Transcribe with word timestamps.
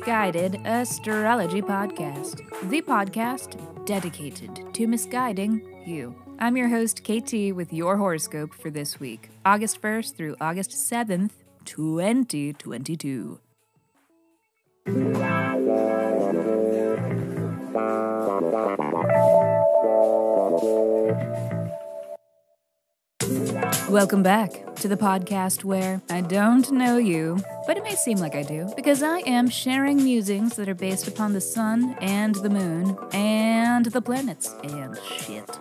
Misguided 0.00 0.62
Astrology 0.64 1.60
Podcast, 1.60 2.40
the 2.70 2.80
podcast 2.80 3.84
dedicated 3.84 4.72
to 4.72 4.86
misguiding 4.86 5.60
you. 5.84 6.14
I'm 6.38 6.56
your 6.56 6.68
host, 6.68 7.04
KT, 7.04 7.52
with 7.54 7.70
your 7.70 7.98
horoscope 7.98 8.54
for 8.54 8.70
this 8.70 8.98
week, 8.98 9.28
August 9.44 9.82
1st 9.82 10.16
through 10.16 10.36
August 10.40 10.70
7th, 10.70 11.32
2022. 11.66 13.40
Welcome 23.90 24.22
back 24.22 24.76
to 24.76 24.86
the 24.86 24.96
podcast 24.96 25.64
where 25.64 26.00
I 26.08 26.20
don't 26.20 26.70
know 26.70 26.96
you, 26.96 27.42
but 27.66 27.76
it 27.76 27.82
may 27.82 27.96
seem 27.96 28.18
like 28.18 28.36
I 28.36 28.44
do, 28.44 28.72
because 28.76 29.02
I 29.02 29.18
am 29.26 29.48
sharing 29.48 29.96
musings 29.96 30.54
that 30.54 30.68
are 30.68 30.76
based 30.76 31.08
upon 31.08 31.32
the 31.32 31.40
sun 31.40 31.96
and 32.00 32.36
the 32.36 32.50
moon 32.50 32.96
and 33.12 33.86
the 33.86 34.00
planets 34.00 34.54
and 34.62 34.96
shit. 35.18 35.58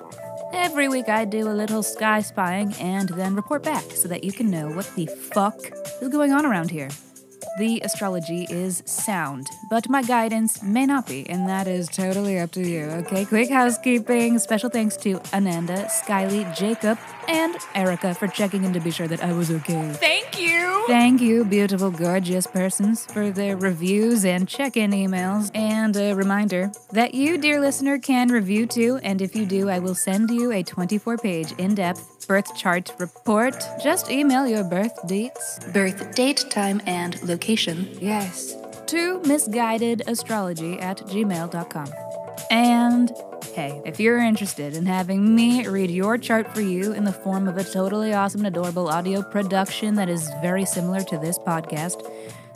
Every 0.54 0.88
week 0.88 1.10
I 1.10 1.26
do 1.26 1.50
a 1.50 1.58
little 1.58 1.82
sky 1.82 2.22
spying 2.22 2.72
and 2.76 3.10
then 3.10 3.36
report 3.36 3.64
back 3.64 3.84
so 3.96 4.08
that 4.08 4.24
you 4.24 4.32
can 4.32 4.52
know 4.52 4.70
what 4.70 4.86
the 4.96 5.08
fuck 5.08 5.58
is 6.00 6.10
going 6.10 6.32
on 6.32 6.46
around 6.46 6.70
here. 6.70 6.90
The 7.60 7.82
astrology 7.82 8.48
is 8.50 8.82
sound, 8.86 9.50
but 9.70 9.90
my 9.90 10.02
guidance 10.02 10.64
may 10.64 10.86
not 10.86 11.06
be, 11.06 11.30
and 11.30 11.50
that 11.50 11.68
is 11.68 11.90
totally 11.90 12.40
up 12.40 12.52
to 12.52 12.66
you. 12.66 12.86
Okay, 13.02 13.26
quick 13.26 13.50
housekeeping. 13.50 14.40
Special 14.40 14.70
thanks 14.70 14.96
to 15.04 15.20
Ananda, 15.34 15.90
Skyly, 15.90 16.56
Jacob, 16.56 16.98
and 17.28 17.58
Erica 17.76 18.14
for 18.14 18.30
checking 18.30 18.64
in 18.64 18.72
to 18.72 18.80
be 18.80 18.92
sure 18.92 19.10
that 19.10 19.22
I 19.22 19.34
was 19.34 19.52
okay. 19.52 19.92
Thank 19.92 20.40
you. 20.40 20.86
Thank 20.88 21.20
you, 21.20 21.44
beautiful, 21.44 21.92
gorgeous 21.92 22.48
persons, 22.48 23.06
for 23.08 23.30
their 23.30 23.58
reviews 23.58 24.24
and 24.24 24.48
check 24.48 24.78
in 24.78 24.92
emails. 24.92 25.52
And 25.54 25.98
a 25.98 26.14
reminder 26.14 26.72
that 26.94 27.14
you, 27.14 27.38
dear 27.38 27.60
listener, 27.60 28.00
can 28.00 28.30
review 28.30 28.68
too. 28.68 29.02
And 29.04 29.22
if 29.22 29.36
you 29.36 29.46
do, 29.46 29.70
I 29.70 29.80
will 29.80 29.96
send 29.96 30.32
you 30.32 30.54
a 30.54 30.64
24 30.64 31.18
page 31.18 31.52
in 31.58 31.76
depth 31.76 32.28
birth 32.30 32.56
chart 32.56 32.94
report. 33.00 33.56
Just 33.84 34.12
email 34.12 34.48
your 34.48 34.64
birth 34.64 35.08
dates, 35.08 35.60
birth 35.74 36.16
date, 36.16 36.46
time, 36.50 36.80
and 36.86 37.22
location. 37.24 37.49
Yes. 38.02 38.56
To 38.88 39.20
misguidedastrology 39.20 40.82
at 40.82 41.00
gmail.com. 41.00 41.94
And 42.52 43.12
hey, 43.54 43.82
if 43.86 44.00
you're 44.00 44.20
interested 44.20 44.76
in 44.76 44.86
having 44.86 45.36
me 45.36 45.68
read 45.68 45.92
your 45.92 46.18
chart 46.18 46.54
for 46.54 46.62
you 46.62 46.94
in 46.94 47.04
the 47.04 47.12
form 47.12 47.48
of 47.48 47.58
a 47.58 47.64
totally 47.64 48.14
awesome 48.14 48.46
and 48.46 48.56
adorable 48.56 48.88
audio 48.88 49.22
production 49.22 49.96
that 49.96 50.10
is 50.10 50.30
very 50.42 50.66
similar 50.66 51.02
to 51.02 51.18
this 51.18 51.38
podcast, 51.38 52.02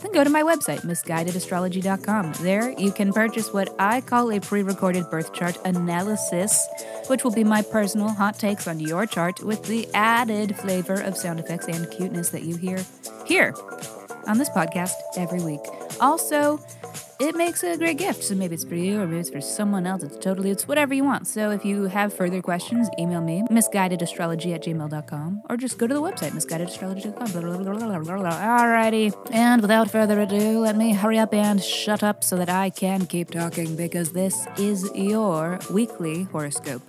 then 0.02 0.12
go 0.12 0.24
to 0.24 0.30
my 0.30 0.44
website, 0.44 0.82
misguidedastrology.com. 0.82 2.34
There 2.42 2.72
you 2.72 2.92
can 2.92 3.14
purchase 3.14 3.54
what 3.54 3.74
I 3.80 4.02
call 4.02 4.32
a 4.32 4.40
pre 4.40 4.64
recorded 4.64 5.10
birth 5.10 5.34
chart 5.34 5.58
analysis, 5.66 6.68
which 7.08 7.24
will 7.24 7.32
be 7.32 7.44
my 7.44 7.62
personal 7.62 8.10
hot 8.10 8.40
takes 8.40 8.68
on 8.68 8.80
your 8.80 9.06
chart 9.06 9.42
with 9.44 9.64
the 9.64 9.88
added 9.94 10.56
flavor 10.58 11.02
of 11.02 11.18
sound 11.18 11.40
effects 11.40 11.68
and 11.68 11.90
cuteness 11.92 12.30
that 12.30 12.44
you 12.44 12.58
hear 12.58 12.84
here 13.26 13.54
on 14.28 14.38
this 14.38 14.50
podcast 14.50 14.94
every 15.18 15.42
week. 15.42 15.62
Also, 16.00 16.60
it 17.20 17.36
makes 17.36 17.64
a 17.64 17.78
great 17.78 17.98
gift. 17.98 18.24
So 18.24 18.36
maybe 18.36 18.56
it's 18.56 18.64
for 18.64 18.76
you 18.76 19.02
or 19.02 19.08
maybe 19.08 19.20
it's 19.20 19.30
for 19.30 19.42
someone 19.42 19.86
else. 19.86 20.04
It's 20.04 20.18
totally, 20.18 20.50
it's 20.52 20.68
whatever 20.68 20.94
you 20.94 21.04
want. 21.04 21.28
So 21.28 21.52
if 21.52 21.64
you 21.64 21.84
have 21.84 22.14
further 22.14 22.42
questions, 22.42 22.90
email 23.00 23.22
me, 23.22 23.44
misguidedastrology 23.50 24.54
at 24.54 24.64
gmail.com, 24.64 25.44
or 25.50 25.58
just 25.58 25.78
go 25.78 25.88
to 25.88 25.94
the 25.94 26.02
website, 26.02 26.32
misguidedastrology.com. 26.32 27.28
Alrighty. 28.34 29.32
And 29.32 29.62
without 29.62 29.90
further 29.90 30.20
ado, 30.22 30.60
let 30.60 30.76
me 30.76 30.94
hurry 30.94 31.20
up 31.20 31.34
and 31.34 31.64
shut 31.64 32.04
up 32.04 32.24
so 32.24 32.36
that 32.38 32.50
I 32.50 32.70
can 32.70 33.06
keep 33.06 33.32
talking 33.32 33.76
because 33.76 34.12
this 34.12 34.48
is 34.58 34.90
your 34.96 35.60
weekly 35.70 36.24
horoscope. 36.24 36.82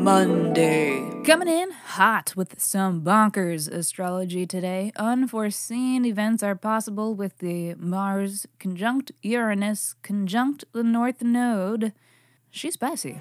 Monday. 0.00 1.22
Coming 1.24 1.48
in 1.48 1.72
hot 1.72 2.32
with 2.34 2.58
some 2.60 3.02
bonkers 3.02 3.70
astrology 3.70 4.46
today. 4.46 4.92
Unforeseen 4.96 6.06
events 6.06 6.42
are 6.42 6.54
possible 6.54 7.14
with 7.14 7.36
the 7.38 7.74
Mars 7.74 8.46
conjunct 8.58 9.12
Uranus 9.22 9.94
conjunct 10.02 10.64
the 10.72 10.82
North 10.82 11.22
Node. 11.22 11.92
She's 12.50 12.74
spicy. 12.74 13.18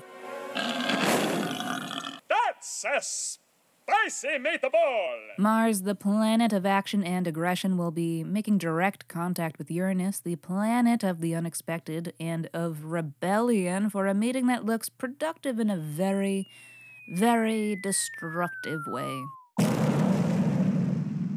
That's 2.29 2.85
a 2.85 3.01
spicy 3.01 4.37
meatball! 4.37 5.17
Mars, 5.37 5.81
the 5.81 5.95
planet 5.95 6.53
of 6.53 6.65
action 6.65 7.03
and 7.03 7.27
aggression, 7.27 7.77
will 7.77 7.91
be 7.91 8.23
making 8.23 8.57
direct 8.57 9.07
contact 9.07 9.57
with 9.57 9.69
Uranus, 9.69 10.19
the 10.19 10.35
planet 10.37 11.03
of 11.03 11.19
the 11.19 11.35
unexpected 11.35 12.13
and 12.19 12.49
of 12.53 12.85
rebellion, 12.85 13.89
for 13.89 14.07
a 14.07 14.13
meeting 14.13 14.47
that 14.47 14.65
looks 14.65 14.89
productive 14.89 15.59
in 15.59 15.69
a 15.69 15.77
very, 15.77 16.47
very 17.09 17.75
destructive 17.75 18.85
way. 18.87 19.23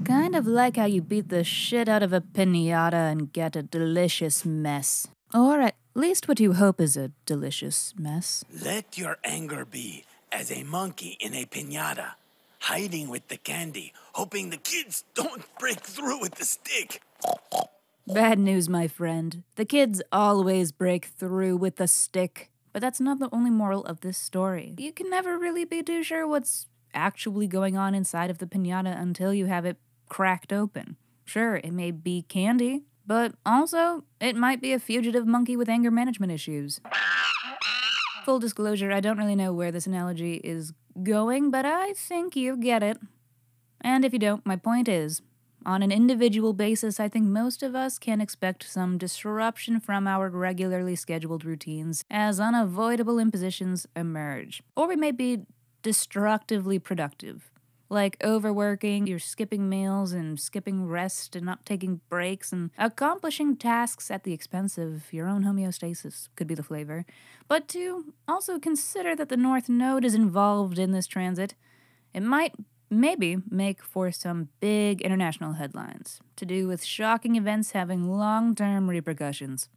Kind 0.05 0.37
of 0.37 0.47
like 0.47 0.77
how 0.77 0.85
you 0.85 1.01
beat 1.01 1.29
the 1.29 1.45
shit 1.45 1.89
out 1.89 2.03
of 2.03 2.13
a 2.13 2.21
pinata 2.21 3.11
and 3.11 3.33
get 3.33 3.57
a 3.57 3.63
delicious 3.63 4.45
mess. 4.45 5.09
Or 5.33 5.63
at 5.63 5.77
least 5.95 6.29
what 6.29 6.41
you 6.41 6.53
hope 6.55 6.81
is 6.81 6.97
a 6.97 7.13
delicious 7.25 7.95
mess. 7.99 8.45
Let 8.53 8.99
your 8.99 9.17
anger 9.25 9.65
be 9.65 10.05
as 10.31 10.53
a 10.53 10.65
monkey 10.65 11.17
in 11.21 11.35
a 11.35 11.47
pinata, 11.47 12.13
hiding 12.61 13.09
with 13.09 13.29
the 13.29 13.39
candy, 13.39 13.93
hoping 14.13 14.51
the 14.51 14.59
kids 14.59 15.05
don't 15.15 15.45
break 15.59 15.81
through 15.81 16.21
with 16.21 16.35
the 16.35 16.45
stick. 16.45 17.03
Bad 18.07 18.39
news, 18.39 18.69
my 18.69 18.89
friend. 18.89 19.43
The 19.57 19.65
kids 19.65 20.03
always 20.11 20.73
break 20.73 21.07
through 21.07 21.57
with 21.57 21.77
the 21.77 21.89
stick. 21.89 22.51
But 22.73 22.81
that's 22.81 23.01
not 23.01 23.19
the 23.19 23.29
only 23.33 23.51
moral 23.51 23.85
of 23.85 24.01
this 24.01 24.17
story. 24.17 24.75
You 24.79 24.93
can 24.93 25.11
never 25.11 25.39
really 25.39 25.65
be 25.65 25.83
too 25.83 26.03
sure 26.03 26.27
what's 26.27 26.69
actually 26.95 27.47
going 27.47 27.77
on 27.77 27.95
inside 27.95 28.31
of 28.31 28.39
the 28.39 28.47
pinata 28.47 28.99
until 28.99 29.33
you 29.35 29.47
have 29.47 29.65
it 29.65 29.77
cracked 30.09 30.53
open. 30.53 30.97
Sure, 31.25 31.57
it 31.57 31.73
may 31.73 31.91
be 31.91 32.23
candy, 32.23 32.83
but 33.07 33.35
also 33.45 34.05
it 34.21 34.37
might 34.37 34.61
be 34.61 34.73
a 34.73 34.79
fugitive 34.79 35.27
monkey 35.27 35.57
with 35.57 35.69
anger 35.69 35.91
management 35.91 36.33
issues. 36.33 36.81
Full 38.25 38.39
disclosure, 38.39 38.93
I 38.93 39.01
don't 39.01 39.19
really 39.19 39.37
know 39.37 39.53
where 39.53 39.73
this 39.73 39.87
analogy 39.87 40.35
is 40.45 40.73
going, 41.03 41.51
but 41.51 41.65
I 41.65 41.93
think 41.95 42.37
you 42.37 42.57
get 42.57 42.83
it. 42.83 42.99
And 43.81 44.05
if 44.05 44.13
you 44.13 44.19
don't, 44.19 44.47
my 44.47 44.57
point 44.57 44.89
is 44.89 45.23
on 45.67 45.83
an 45.83 45.93
individual 45.93 46.53
basis, 46.53 47.01
I 47.01 47.09
think 47.09 47.27
most 47.27 47.63
of 47.63 47.75
us 47.75 47.99
can 47.99 48.21
expect 48.21 48.69
some 48.69 48.99
disruption 48.99 49.81
from 49.81 50.07
our 50.07 50.29
regularly 50.29 50.97
scheduled 50.97 51.45
routines 51.45 52.05
as 52.11 52.41
unavoidable 52.41 53.19
impositions 53.19 53.87
emerge. 53.95 54.63
Or 54.77 54.89
we 54.89 54.97
may 54.97 55.11
be 55.13 55.43
destructively 55.83 56.79
productive. 56.79 57.51
Like 57.89 58.17
overworking, 58.25 59.07
you're 59.07 59.19
skipping 59.19 59.69
meals 59.69 60.13
and 60.13 60.41
skipping 60.41 60.87
rest 60.87 61.37
and 61.37 61.45
not 61.45 61.67
taking 61.67 62.01
breaks 62.09 62.51
and 62.51 62.71
accomplishing 62.79 63.55
tasks 63.55 64.11
at 64.11 64.25
the 64.25 64.33
expense 64.33 64.79
of 64.79 65.13
your 65.13 65.29
own 65.29 65.45
homeostasis 65.45 66.29
could 66.35 66.47
be 66.47 66.55
the 66.55 66.63
flavor. 66.63 67.05
But 67.49 67.69
to 67.69 68.15
also 68.27 68.59
consider 68.59 69.15
that 69.17 69.29
the 69.29 69.37
North 69.37 69.69
Node 69.69 70.07
is 70.07 70.15
involved 70.15 70.79
in 70.79 70.93
this 70.93 71.07
transit, 71.07 71.55
it 72.15 72.23
might 72.23 72.55
maybe 72.93 73.39
make 73.51 73.83
for 73.83 74.13
some 74.13 74.49
big 74.61 75.01
international 75.01 75.55
headlines 75.55 76.21
to 76.37 76.45
do 76.45 76.67
with 76.67 76.85
shocking 76.85 77.37
events 77.37 77.73
having 77.73 78.09
long 78.09 78.55
term 78.55 78.89
repercussions. 78.89 79.69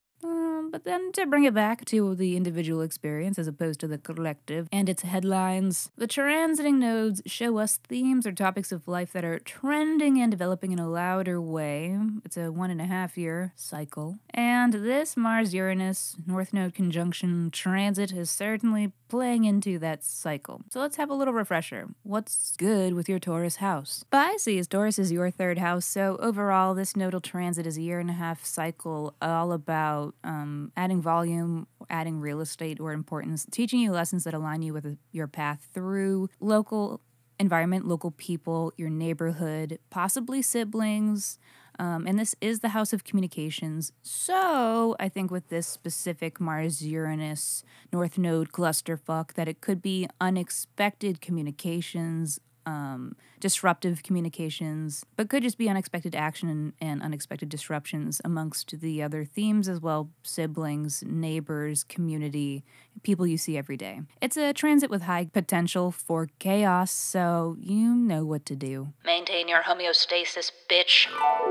But 0.75 0.83
then 0.83 1.13
to 1.13 1.25
bring 1.25 1.45
it 1.45 1.53
back 1.53 1.85
to 1.85 2.15
the 2.15 2.35
individual 2.35 2.81
experience 2.81 3.39
as 3.39 3.47
opposed 3.47 3.79
to 3.79 3.87
the 3.87 3.97
collective 3.97 4.67
and 4.73 4.89
its 4.89 5.03
headlines, 5.03 5.89
the 5.95 6.05
transiting 6.05 6.79
nodes 6.79 7.21
show 7.25 7.59
us 7.59 7.77
themes 7.77 8.27
or 8.27 8.33
topics 8.33 8.73
of 8.73 8.85
life 8.85 9.13
that 9.13 9.23
are 9.23 9.39
trending 9.39 10.19
and 10.19 10.29
developing 10.31 10.73
in 10.73 10.79
a 10.79 10.89
louder 10.89 11.39
way. 11.39 11.97
It's 12.25 12.35
a 12.35 12.51
one 12.51 12.71
and 12.71 12.81
a 12.81 12.87
half 12.87 13.17
year 13.17 13.53
cycle. 13.55 14.17
And 14.31 14.73
this 14.73 15.15
Mars 15.15 15.53
Uranus 15.53 16.17
North 16.27 16.51
Node 16.51 16.73
conjunction 16.73 17.51
transit 17.51 18.11
is 18.11 18.29
certainly 18.29 18.91
playing 19.07 19.45
into 19.45 19.79
that 19.79 20.03
cycle. 20.03 20.61
So 20.71 20.79
let's 20.79 20.97
have 20.97 21.09
a 21.09 21.13
little 21.13 21.33
refresher. 21.33 21.87
What's 22.03 22.55
good 22.57 22.95
with 22.95 23.07
your 23.07 23.19
Taurus 23.19 23.57
house? 23.57 24.03
Pisces, 24.11 24.67
Taurus 24.67 24.99
is 24.99 25.11
your 25.11 25.31
third 25.31 25.57
house, 25.57 25.85
so 25.85 26.17
overall, 26.19 26.73
this 26.73 26.95
nodal 26.95 27.21
transit 27.21 27.67
is 27.67 27.77
a 27.77 27.81
year 27.81 27.99
and 27.99 28.09
a 28.09 28.13
half 28.13 28.43
cycle 28.43 29.13
all 29.21 29.51
about 29.51 30.15
um, 30.23 30.64
adding 30.75 31.01
volume, 31.01 31.67
adding 31.89 32.19
real 32.19 32.41
estate 32.41 32.79
or 32.79 32.91
importance, 32.93 33.45
teaching 33.51 33.79
you 33.79 33.91
lessons 33.91 34.23
that 34.23 34.33
align 34.33 34.61
you 34.61 34.73
with 34.73 34.97
your 35.11 35.27
path 35.27 35.69
through 35.73 36.29
local 36.39 37.01
environment, 37.39 37.87
local 37.87 38.11
people, 38.11 38.71
your 38.77 38.89
neighborhood, 38.89 39.79
possibly 39.89 40.41
siblings. 40.41 41.37
Um, 41.77 42.07
and 42.07 42.17
this 42.17 42.35
is 42.39 42.61
the 42.61 42.69
house 42.69 42.93
of 42.93 43.03
communications. 43.03 43.91
So 44.01 44.95
I 44.99 45.09
think 45.09 45.29
with 45.29 45.49
this 45.49 45.67
specific 45.67 46.39
Mars 46.39 46.81
Uranus 46.81 47.63
North 47.91 48.17
Node 48.17 48.51
clusterfuck, 48.51 49.33
that 49.33 49.49
it 49.49 49.59
could 49.59 49.81
be 49.81 50.07
unexpected 50.21 51.19
communications, 51.19 52.39
um, 52.65 53.15
disruptive 53.39 54.03
communications, 54.03 55.05
but 55.15 55.29
could 55.29 55.43
just 55.43 55.57
be 55.57 55.69
unexpected 55.69 56.15
action 56.15 56.49
and, 56.49 56.73
and 56.81 57.01
unexpected 57.01 57.49
disruptions 57.49 58.21
amongst 58.25 58.79
the 58.79 59.03
other 59.03 59.25
themes 59.25 59.67
as 59.67 59.79
well 59.79 60.09
siblings, 60.23 61.03
neighbors, 61.05 61.83
community, 61.83 62.63
people 63.03 63.27
you 63.27 63.37
see 63.37 63.57
every 63.57 63.77
day. 63.77 64.01
It's 64.21 64.37
a 64.37 64.53
transit 64.53 64.89
with 64.89 65.03
high 65.03 65.25
potential 65.25 65.91
for 65.91 66.29
chaos, 66.39 66.91
so 66.91 67.57
you 67.59 67.93
know 67.93 68.25
what 68.25 68.45
to 68.47 68.55
do. 68.55 68.93
Maintain 69.05 69.47
your 69.47 69.63
homeostasis, 69.63 70.51
bitch. 70.69 71.07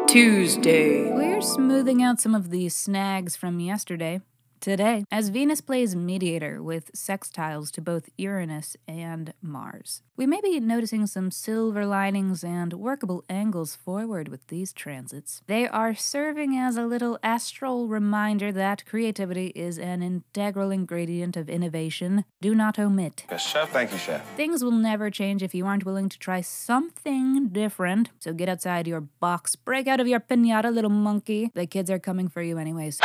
Tuesday. 0.07 1.11
We're 1.13 1.41
smoothing 1.41 2.03
out 2.03 2.21
some 2.21 2.35
of 2.35 2.51
the 2.51 2.69
snags 2.69 3.37
from 3.37 3.61
yesterday. 3.61 4.21
Today, 4.65 5.05
as 5.13 5.29
Venus 5.29 5.61
plays 5.61 5.95
mediator 5.95 6.63
with 6.63 6.91
sextiles 6.93 7.71
to 7.73 7.83
both 7.83 8.09
Uranus 8.17 8.79
and 8.89 9.35
Mars. 9.43 10.01
We 10.17 10.27
may 10.27 10.41
be 10.41 10.59
noticing 10.59 11.07
some 11.07 11.31
silver 11.31 11.85
linings 11.85 12.43
and 12.43 12.73
workable 12.73 13.25
angles 13.29 13.75
forward 13.77 14.29
with 14.29 14.47
these 14.47 14.73
transits. 14.73 15.43
They 15.49 15.69
are 15.69 15.95
serving 15.95 16.57
as 16.57 16.79
a 16.79 16.87
little 16.87 17.19
astral 17.23 17.89
reminder 17.89 18.53
that 18.53 18.87
creativity 18.87 19.49
is 19.49 19.79
an 19.79 20.03
integral 20.03 20.71
ingredient 20.71 21.37
of 21.37 21.51
innovation. 21.51 22.25
Do 22.41 22.55
not 22.55 22.79
omit. 22.79 23.27
Yes, 23.31 23.47
chef. 23.47 23.71
Thank 23.71 23.93
you, 23.93 23.99
chef. 23.99 24.27
Things 24.35 24.65
will 24.65 24.71
never 24.71 25.11
change 25.11 25.43
if 25.43 25.55
you 25.55 25.67
aren't 25.67 25.85
willing 25.85 26.09
to 26.09 26.19
try 26.19 26.41
something 26.41 27.49
different. 27.49 28.13
So 28.19 28.33
get 28.33 28.49
outside 28.49 28.87
your 28.87 29.03
box, 29.03 29.57
break 29.57 29.87
out 29.87 30.01
of 30.01 30.09
your 30.09 30.21
pinata, 30.21 30.73
little 30.73 30.89
monkey. 30.89 31.51
The 31.53 31.67
kids 31.67 31.91
are 31.91 31.99
coming 31.99 32.29
for 32.29 32.41
you, 32.41 32.57
anyways. 32.57 32.99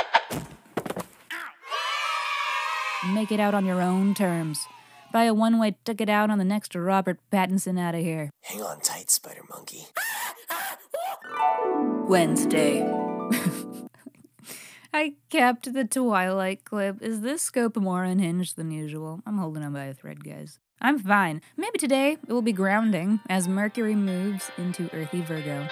Make 3.08 3.32
it 3.32 3.40
out 3.40 3.54
on 3.54 3.66
your 3.66 3.82
own 3.82 4.14
terms. 4.14 4.68
Buy 5.14 5.24
a 5.24 5.34
one 5.34 5.58
way 5.58 5.78
ticket 5.86 6.10
out 6.10 6.30
on 6.30 6.38
the 6.38 6.44
next 6.44 6.76
Robert 6.76 7.18
Pattinson 7.32 7.80
out 7.80 7.96
of 7.96 8.02
here. 8.02 8.30
Hang 8.42 8.62
on 8.62 8.82
tight, 8.82 9.10
Spider 9.10 9.42
Monkey. 9.50 9.88
Wednesday. 12.10 12.82
I 14.94 15.14
kept 15.30 15.72
the 15.74 15.86
Twilight 15.86 16.66
clip. 16.66 17.02
Is 17.02 17.22
this 17.22 17.42
scope 17.42 17.78
more 17.78 18.04
unhinged 18.04 18.58
than 18.58 18.70
usual? 18.72 19.22
I'm 19.26 19.38
holding 19.38 19.64
on 19.64 19.74
by 19.74 19.86
a 19.86 19.94
thread, 19.94 20.24
guys. 20.24 20.60
I'm 20.82 21.00
fine. 21.00 21.42
Maybe 21.56 21.78
today 21.78 22.18
it 22.28 22.34
will 22.34 22.42
be 22.42 22.54
grounding 22.54 23.22
as 23.30 23.48
Mercury 23.48 23.96
moves 23.96 24.52
into 24.58 24.90
earthy 24.94 25.22
Virgo. 25.22 25.68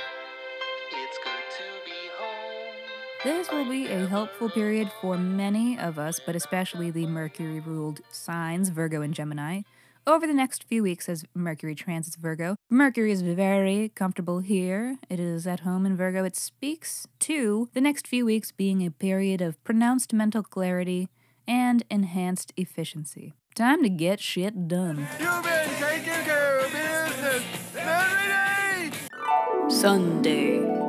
This 3.27 3.51
will 3.51 3.69
be 3.69 3.88
a 3.88 4.07
helpful 4.07 4.50
period 4.50 4.89
for 5.01 5.18
many 5.18 5.77
of 5.77 6.00
us, 6.00 6.18
but 6.25 6.33
especially 6.33 6.91
the 6.91 7.06
Mercury 7.07 7.59
ruled 7.59 8.00
signs, 8.09 8.69
Virgo 8.69 9.01
and 9.01 9.13
Gemini. 9.13 9.63
Over 10.07 10.25
the 10.25 10.33
next 10.33 10.63
few 10.63 10.81
weeks, 10.81 11.09
as 11.09 11.25
Mercury 11.33 11.75
transits 11.75 12.15
Virgo, 12.15 12.56
Mercury 12.69 13.12
is 13.12 13.24
very 13.24 13.91
comfortable 13.94 14.39
here. 14.39 14.97
It 15.09 15.19
is 15.19 15.45
at 15.45 15.59
home 15.59 15.85
in 15.85 15.97
Virgo. 15.97 16.24
It 16.24 16.38
speaks 16.38 17.06
to 17.19 17.68
the 17.74 17.81
next 17.81 18.07
few 18.07 18.25
weeks 18.25 18.53
being 18.53 18.85
a 18.85 18.91
period 18.91 19.41
of 19.41 19.62
pronounced 19.65 20.13
mental 20.13 20.41
clarity 20.41 21.09
and 21.45 21.83
enhanced 21.91 22.53
efficiency. 22.56 23.33
Time 23.56 23.83
to 23.83 23.89
get 23.89 24.21
shit 24.21 24.69
done. 24.69 25.06
You've 25.19 25.44
been 25.44 26.03
care 26.24 26.59
of 26.59 26.71
business 26.71 27.44
every 27.75 28.89
day. 28.89 29.69
Sunday. 29.69 30.87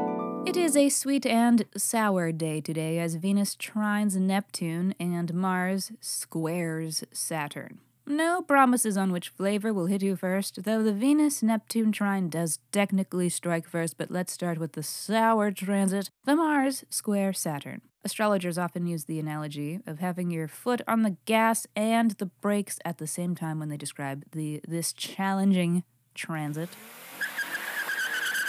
It 0.49 0.57
is 0.57 0.79
a 0.79 0.89
sweet 0.89 1.27
and 1.27 1.67
sour 1.77 2.33
day 2.33 2.63
today 2.63 2.99
as 2.99 3.17
Venus 3.17 3.55
trines 3.55 4.17
Neptune 4.17 4.95
and 4.99 5.35
Mars 5.35 5.93
squares 6.01 7.05
Saturn. 7.13 7.81
No 8.07 8.41
promises 8.41 8.97
on 8.97 9.13
which 9.13 9.29
flavor 9.29 9.75
will 9.75 9.85
hit 9.85 10.03
you 10.03 10.17
first, 10.17 10.63
though 10.63 10.83
the 10.83 10.95
Venus 10.95 11.43
Neptune 11.43 11.93
trine 11.93 12.31
does 12.31 12.61
technically 12.73 13.29
strike 13.29 13.69
first, 13.69 13.99
but 13.99 14.11
let's 14.11 14.33
start 14.33 14.57
with 14.57 14.73
the 14.73 14.83
sour 14.83 15.51
transit, 15.51 16.09
the 16.25 16.35
Mars 16.35 16.83
square 16.89 17.35
Saturn. 17.35 17.83
Astrologers 18.03 18.57
often 18.57 18.87
use 18.87 19.05
the 19.05 19.19
analogy 19.19 19.81
of 19.87 19.99
having 19.99 20.31
your 20.31 20.49
foot 20.49 20.81
on 20.89 21.03
the 21.03 21.19
gas 21.27 21.67
and 21.77 22.13
the 22.13 22.31
brakes 22.41 22.79
at 22.87 22.97
the 22.97 23.07
same 23.07 23.35
time 23.35 23.59
when 23.59 23.69
they 23.69 23.77
describe 23.77 24.25
the 24.33 24.63
this 24.67 24.95
challenging 24.95 25.85
transit. 26.15 26.71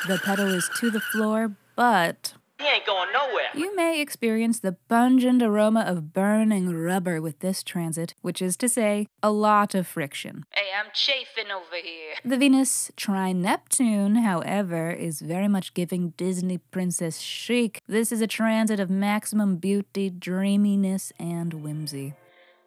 The 0.07 0.17
pedal 0.23 0.53
is 0.53 0.69
to 0.79 0.89
the 0.89 0.99
floor, 0.99 1.55
but 1.75 2.33
He 2.59 2.65
ain't 2.67 2.85
going 2.85 3.09
nowhere. 3.13 3.49
you 3.53 3.75
may 3.75 3.99
experience 4.01 4.59
the 4.59 4.73
pungent 4.87 5.41
aroma 5.41 5.81
of 5.81 6.13
burning 6.13 6.73
rubber 6.73 7.21
with 7.21 7.39
this 7.39 7.63
transit, 7.63 8.13
which 8.21 8.41
is 8.41 8.55
to 8.57 8.69
say, 8.69 9.07
a 9.21 9.31
lot 9.31 9.75
of 9.75 9.85
friction. 9.87 10.45
Hey, 10.51 10.67
I'm 10.77 10.89
chafing 10.93 11.51
over 11.51 11.75
here. 11.75 12.15
The 12.25 12.37
Venus 12.37 12.91
trine 12.95 13.41
Neptune, 13.41 14.15
however, 14.15 14.89
is 14.91 15.21
very 15.21 15.47
much 15.47 15.73
giving 15.73 16.11
Disney 16.17 16.57
princess 16.57 17.19
chic. 17.19 17.81
This 17.87 18.11
is 18.11 18.21
a 18.21 18.27
transit 18.27 18.79
of 18.79 18.89
maximum 18.89 19.57
beauty, 19.57 20.09
dreaminess, 20.09 21.11
and 21.19 21.53
whimsy. 21.55 22.13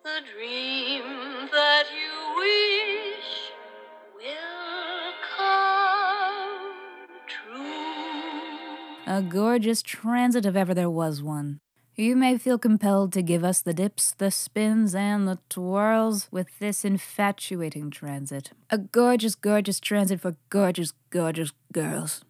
The 0.05 0.21
dream 0.37 1.03
that 1.53 1.85
you 1.95 2.37
wish 2.37 3.12
A 9.07 9.21
gorgeous 9.21 9.83
transit 9.83 10.47
if 10.47 10.55
ever 10.55 10.75
there 10.75 10.89
was 10.89 11.23
one. 11.23 11.59
You 11.97 12.15
may 12.15 12.39
feel 12.39 12.57
compelled 12.57 13.13
to 13.15 13.23
give 13.23 13.43
us 13.43 13.61
the 13.61 13.75
dips, 13.75 14.15
the 14.17 14.31
spins, 14.31 14.95
and 14.95 15.27
the 15.27 15.39
twirls 15.49 16.29
with 16.31 16.59
this 16.61 16.85
infatuating 16.85 17.91
transit. 17.91 18.53
A 18.71 18.79
gorgeous, 18.79 19.35
gorgeous 19.35 19.81
transit 19.81 20.21
for 20.21 20.37
gorgeous, 20.51 20.93
gorgeous 21.11 21.53
girls. 21.73 22.25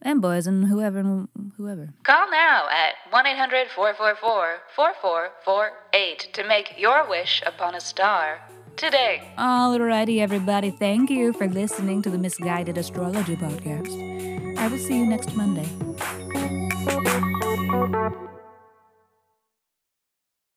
And 0.00 0.22
boys, 0.22 0.46
and 0.46 0.66
whoever, 0.66 1.00
and 1.00 1.28
whoever. 1.58 1.92
Call 2.04 2.30
now 2.30 2.68
at 2.70 2.94
1 3.10 3.26
800 3.26 3.68
444 3.68 4.60
4448 4.74 6.28
to 6.32 6.48
make 6.48 6.74
your 6.78 7.06
wish 7.08 7.42
upon 7.44 7.74
a 7.74 7.80
star 7.80 8.40
today. 8.76 9.30
Alrighty, 9.36 10.20
everybody, 10.20 10.70
thank 10.70 11.10
you 11.10 11.34
for 11.34 11.46
listening 11.46 12.00
to 12.02 12.10
the 12.10 12.18
Misguided 12.18 12.78
Astrology 12.78 13.36
Podcast. 13.36 14.15
I 14.66 14.68
will 14.68 14.78
see 14.78 14.98
you 14.98 15.06
next 15.06 15.36
Monday. 15.36 15.85